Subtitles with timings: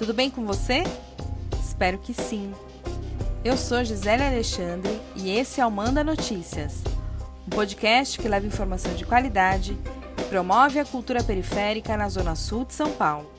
[0.00, 0.82] Tudo bem com você?
[1.62, 2.54] Espero que sim.
[3.44, 6.82] Eu sou Gisele Alexandre e esse é o Manda Notícias,
[7.46, 9.76] um podcast que leva informação de qualidade
[10.18, 13.30] e promove a cultura periférica na Zona Sul de São Paulo.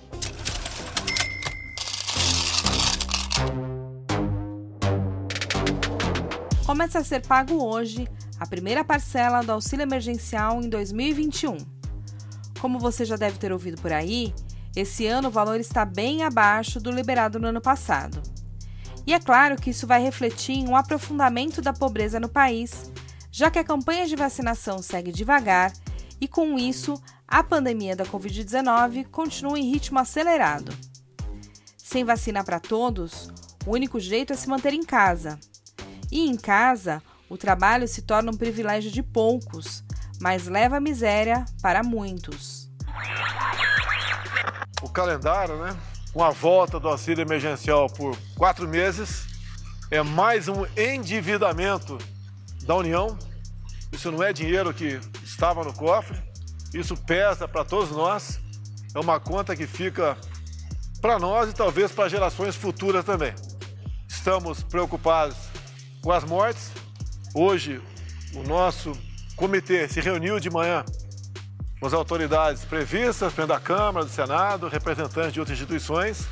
[6.64, 8.08] Começa a ser pago hoje
[8.40, 11.58] a primeira parcela do auxílio emergencial em 2021.
[12.60, 14.32] Como você já deve ter ouvido por aí,
[14.76, 18.22] esse ano o valor está bem abaixo do liberado no ano passado.
[19.06, 22.92] E é claro que isso vai refletir em um aprofundamento da pobreza no país,
[23.32, 25.74] já que a campanha de vacinação segue devagar
[26.20, 30.72] e, com isso, a pandemia da Covid-19 continua em ritmo acelerado.
[31.78, 33.30] Sem vacina para todos,
[33.66, 35.40] o único jeito é se manter em casa,
[36.12, 39.84] e em casa, o trabalho se torna um privilégio de poucos,
[40.20, 42.71] mas leva a miséria para muitos.
[44.82, 45.78] O calendário, né?
[46.12, 49.28] Com a volta do auxílio emergencial por quatro meses,
[49.90, 51.98] é mais um endividamento
[52.64, 53.18] da União.
[53.92, 56.18] Isso não é dinheiro que estava no cofre,
[56.74, 58.40] isso pesa para todos nós.
[58.94, 60.18] É uma conta que fica
[61.02, 63.34] para nós e talvez para gerações futuras também.
[64.08, 65.38] Estamos preocupados
[66.02, 66.72] com as mortes.
[67.34, 67.82] Hoje,
[68.34, 68.92] o nosso
[69.36, 70.84] comitê se reuniu de manhã
[71.82, 76.28] as autoridades previstas, dentro da Câmara, do Senado, representantes de outras instituições,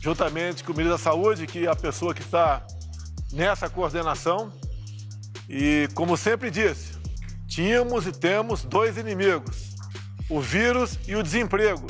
[0.00, 2.62] juntamente com o ministro da Saúde, que é a pessoa que está
[3.32, 4.52] nessa coordenação.
[5.48, 6.92] E, como sempre disse,
[7.48, 9.74] tínhamos e temos dois inimigos:
[10.28, 11.86] o vírus e o desemprego.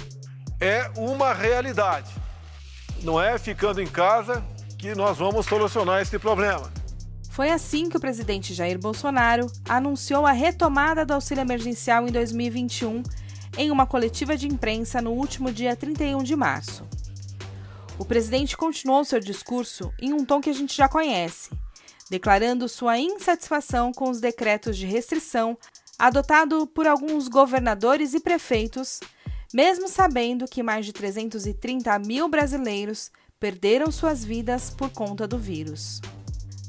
[0.60, 2.10] É uma realidade.
[3.02, 4.44] Não é ficando em casa
[4.78, 6.70] que nós vamos solucionar esse problema.
[7.32, 13.02] Foi assim que o presidente Jair Bolsonaro anunciou a retomada do auxílio emergencial em 2021
[13.56, 16.86] em uma coletiva de imprensa no último dia 31 de março.
[17.98, 21.48] O presidente continuou seu discurso em um tom que a gente já conhece,
[22.10, 25.56] declarando sua insatisfação com os decretos de restrição
[25.98, 29.00] adotado por alguns governadores e prefeitos,
[29.54, 33.10] mesmo sabendo que mais de 330 mil brasileiros
[33.40, 35.98] perderam suas vidas por conta do vírus.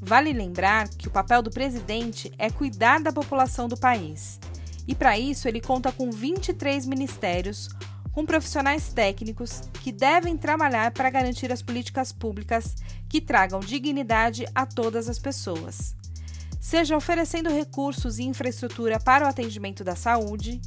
[0.06, 4.38] Vale lembrar que o papel do presidente é cuidar da população do país.
[4.86, 7.70] E para isso ele conta com 23 ministérios,
[8.12, 12.76] com profissionais técnicos que devem trabalhar para garantir as políticas públicas
[13.08, 15.96] que tragam dignidade a todas as pessoas.
[16.60, 20.60] Seja oferecendo recursos e infraestrutura para o atendimento da saúde,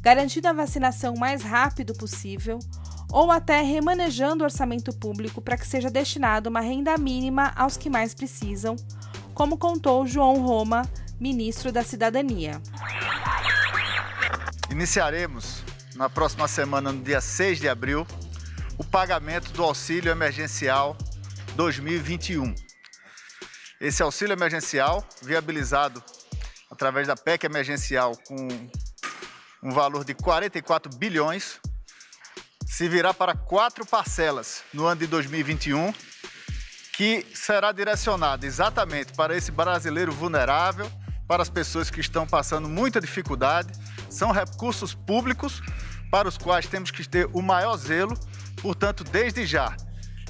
[0.00, 2.60] garantindo a vacinação mais rápido possível
[3.10, 7.90] ou até remanejando o orçamento público para que seja destinado uma renda mínima aos que
[7.90, 8.76] mais precisam,
[9.34, 10.82] como contou João Roma,
[11.20, 12.60] ministro da Cidadania.
[14.70, 15.62] Iniciaremos
[15.94, 18.06] na próxima semana, no dia 6 de abril,
[18.78, 20.96] o pagamento do auxílio emergencial
[21.54, 22.54] 2021.
[23.80, 26.02] Esse auxílio emergencial, viabilizado
[26.70, 28.48] através da PEC emergencial com
[29.62, 31.60] um valor de 44 bilhões,
[32.66, 35.94] se virá para quatro parcelas no ano de 2021,
[36.92, 40.90] que será direcionada exatamente para esse brasileiro vulnerável,
[41.28, 43.72] para as pessoas que estão passando muita dificuldade.
[44.10, 45.62] São recursos públicos
[46.10, 48.18] para os quais temos que ter o maior zelo.
[48.60, 49.76] Portanto, desde já,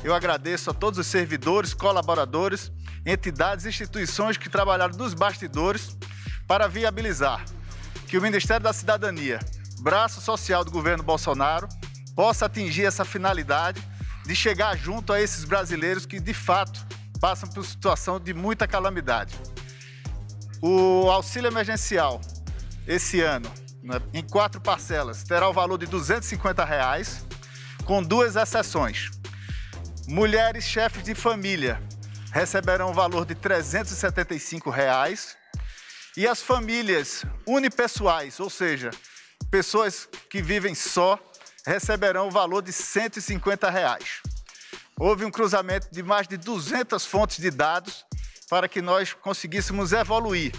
[0.04, 2.70] eu agradeço a todos os servidores, colaboradores,
[3.04, 5.97] entidades e instituições que trabalharam nos bastidores
[6.47, 7.44] para viabilizar
[8.06, 9.41] que o Ministério da Cidadania,
[9.80, 11.68] braço social do governo Bolsonaro,
[12.16, 13.81] possa atingir essa finalidade
[14.25, 16.84] de chegar junto a esses brasileiros que de fato
[17.21, 19.38] passam por situação de muita calamidade.
[20.62, 22.21] O auxílio emergencial
[22.87, 27.25] esse ano, né, em quatro parcelas, terá o valor de 250 reais,
[27.84, 29.10] com duas exceções.
[30.09, 31.83] Mulheres chefes de família
[32.33, 35.37] receberão o valor de 375 reais,
[36.16, 38.91] e as famílias unipessoais, ou seja,
[39.51, 41.18] pessoas que vivem só,
[41.66, 44.22] receberão o valor de 150 reais.
[44.98, 48.07] Houve um cruzamento de mais de 200 fontes de dados
[48.48, 50.54] para que nós conseguíssemos evoluir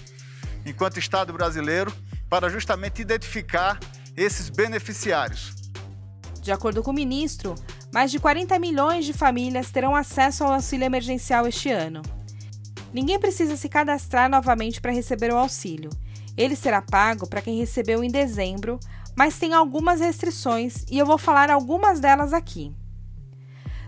[0.65, 1.93] enquanto Estado brasileiro
[2.29, 3.79] para justamente identificar
[4.15, 5.55] esses beneficiários.
[6.41, 7.55] De acordo com o ministro,
[7.93, 12.01] mais de 40 milhões de famílias terão acesso ao auxílio emergencial este ano.
[12.93, 15.89] Ninguém precisa se cadastrar novamente para receber o auxílio.
[16.35, 18.79] Ele será pago para quem recebeu em dezembro,
[19.17, 22.71] mas tem algumas restrições e eu vou falar algumas delas aqui.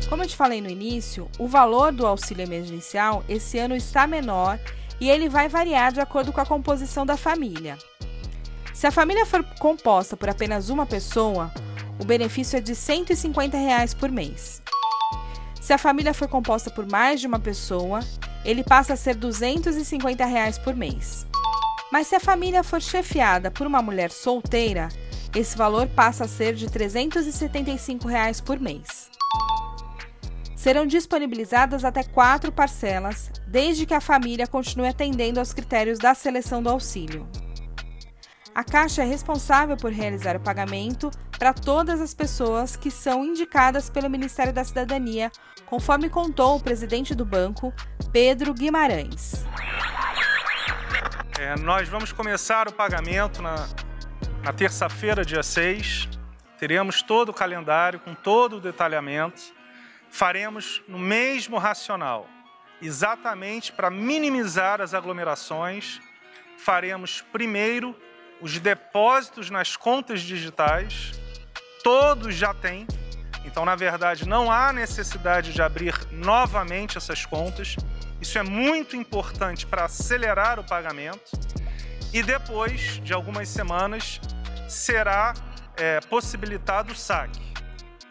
[0.10, 4.60] Como eu te falei no início, o valor do auxílio emergencial esse ano está menor
[5.02, 7.78] e ele vai variar de acordo com a composição da família.
[8.74, 11.52] Se a família for composta por apenas uma pessoa,
[12.00, 14.62] o benefício é de 150 reais por mês.
[15.64, 18.02] Se a família for composta por mais de uma pessoa,
[18.44, 21.26] ele passa a ser 250 reais por mês.
[21.90, 24.90] Mas se a família for chefiada por uma mulher solteira,
[25.34, 29.10] esse valor passa a ser de 375 reais por mês.
[30.54, 36.62] Serão disponibilizadas até quatro parcelas, desde que a família continue atendendo aos critérios da seleção
[36.62, 37.26] do auxílio.
[38.56, 43.90] A Caixa é responsável por realizar o pagamento para todas as pessoas que são indicadas
[43.90, 45.32] pelo Ministério da Cidadania,
[45.66, 47.74] conforme contou o presidente do banco,
[48.12, 49.46] Pedro Guimarães.
[51.40, 53.68] É, nós vamos começar o pagamento na,
[54.44, 56.08] na terça-feira, dia 6.
[56.60, 59.42] Teremos todo o calendário com todo o detalhamento
[60.14, 62.30] faremos no mesmo racional,
[62.80, 66.00] exatamente para minimizar as aglomerações,
[66.56, 67.96] faremos primeiro
[68.44, 71.14] os depósitos nas contas digitais,
[71.82, 72.86] todos já têm,
[73.46, 77.78] então na verdade não há necessidade de abrir novamente essas contas.
[78.20, 81.32] Isso é muito importante para acelerar o pagamento.
[82.12, 84.20] E depois de algumas semanas
[84.68, 85.34] será
[85.78, 87.42] é, possibilitado o saque.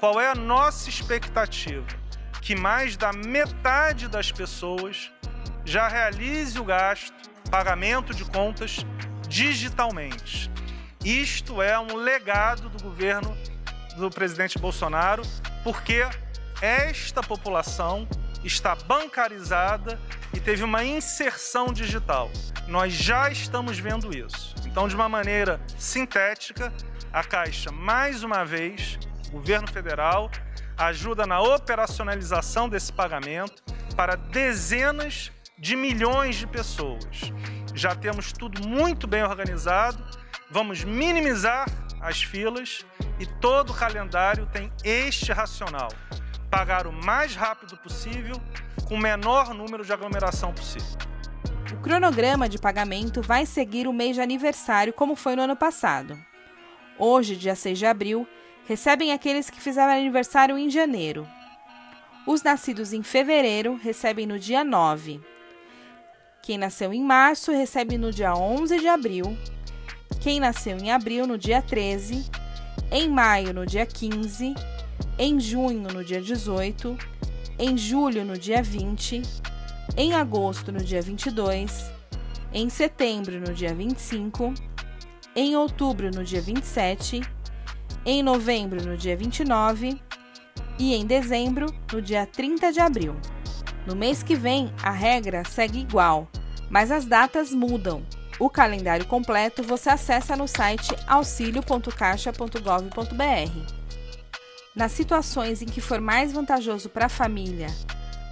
[0.01, 1.87] Qual é a nossa expectativa?
[2.41, 5.13] Que mais da metade das pessoas
[5.63, 7.13] já realize o gasto,
[7.51, 8.79] pagamento de contas
[9.33, 10.51] digitalmente.
[11.03, 13.35] Isto é um legado do governo
[13.97, 15.23] do presidente Bolsonaro,
[15.65, 16.07] porque
[16.61, 18.07] esta população
[18.45, 19.99] está bancarizada
[20.35, 22.31] e teve uma inserção digital.
[22.69, 24.55] Nós já estamos vendo isso.
[24.67, 26.71] Então, de uma maneira sintética,
[27.11, 28.99] a Caixa, mais uma vez,
[29.31, 30.31] governo federal
[30.77, 33.63] ajuda na operacionalização desse pagamento
[33.97, 37.33] para dezenas de milhões de pessoas.
[37.75, 40.05] Já temos tudo muito bem organizado,
[40.51, 41.67] vamos minimizar
[42.01, 42.85] as filas
[43.19, 45.89] e todo o calendário tem este racional:
[46.51, 48.37] pagar o mais rápido possível,
[48.87, 50.99] com o menor número de aglomeração possível.
[51.73, 56.19] O cronograma de pagamento vai seguir o mês de aniversário, como foi no ano passado.
[56.99, 58.29] Hoje, dia 6 de abril,
[58.67, 61.27] recebem aqueles que fizeram aniversário em janeiro.
[62.27, 65.21] Os nascidos em fevereiro recebem no dia 9.
[66.43, 69.37] Quem nasceu em março recebe no dia 11 de abril.
[70.21, 72.29] Quem nasceu em abril no dia 13.
[72.91, 74.55] Em maio no dia 15.
[75.19, 76.99] Em junho no dia 18.
[77.59, 79.23] Em julho no dia 20.
[79.97, 81.91] Em agosto no dia 22.
[82.53, 84.53] Em setembro no dia 25.
[85.35, 87.23] Em outubro no dia 27
[88.05, 90.01] em novembro, no dia 29,
[90.77, 93.15] e em dezembro, no dia 30 de abril.
[93.87, 96.29] No mês que vem, a regra segue igual,
[96.71, 98.03] mas as datas mudam.
[98.39, 103.83] O calendário completo você acessa no site auxilio.caixa.gov.br.
[104.75, 107.67] Nas situações em que for mais vantajoso para a família,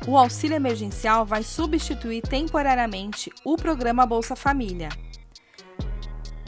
[0.07, 4.89] o auxílio emergencial vai substituir temporariamente o programa Bolsa Família.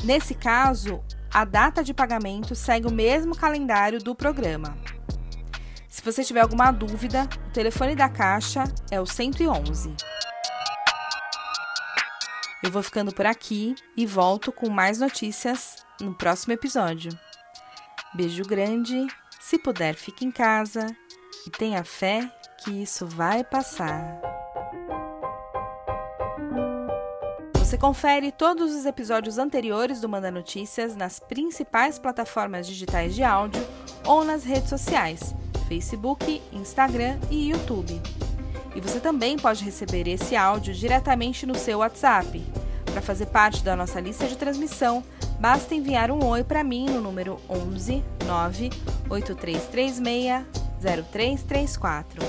[0.03, 4.77] Nesse caso, a data de pagamento segue o mesmo calendário do programa.
[5.93, 9.95] Se você tiver alguma dúvida, o telefone da Caixa é o 111.
[12.63, 17.13] Eu vou ficando por aqui e volto com mais notícias no próximo episódio.
[18.15, 19.07] Beijo grande,
[19.39, 20.87] se puder, fique em casa
[21.47, 22.27] e tenha fé
[22.65, 24.19] que isso vai passar.
[27.59, 33.63] Você confere todos os episódios anteriores do Manda Notícias nas principais plataformas digitais de áudio
[34.07, 35.35] ou nas redes sociais,
[35.73, 37.99] Facebook, Instagram e YouTube.
[38.75, 42.43] E você também pode receber esse áudio diretamente no seu WhatsApp.
[42.85, 45.03] Para fazer parte da nossa lista de transmissão,
[45.41, 48.71] basta enviar um oi para mim no número 11 9
[49.09, 50.45] 8336
[50.79, 52.23] 0334.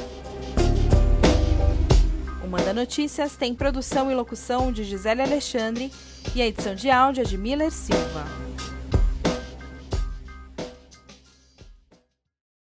[2.41, 5.91] O Manda Notícias tem produção e locução de Gisele Alexandre
[6.33, 8.42] e a edição de áudio é de Miller Silva.